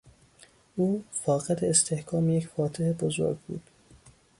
[0.75, 3.69] او فاقد استحکام یک فاتح بزرگ بود.